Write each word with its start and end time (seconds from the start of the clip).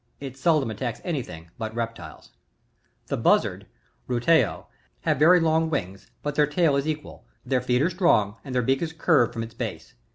it 0.19 0.35
seldom 0.35 0.71
attacks 0.71 0.99
any 1.03 1.21
thing 1.21 1.51
but 1.59 1.75
reptiles. 1.75 2.31
53. 3.01 3.03
The 3.05 3.17
Buzzards,— 3.17 3.65
Buteo,— 4.09 4.65
have 5.01 5.19
very 5.19 5.39
long 5.39 5.69
wings, 5.69 6.07
but 6.23 6.33
th^ 6.33 6.49
tail 6.49 6.75
is 6.75 6.87
equal, 6.87 7.23
their 7.45 7.61
feet 7.61 7.83
are 7.83 7.89
strong, 7.91 8.37
and 8.43 8.55
their 8.55 8.63
beak 8.63 8.81
is 8.81 8.93
curved 8.93 9.31
from 9.31 9.43
its 9.43 9.53
base. 9.53 9.93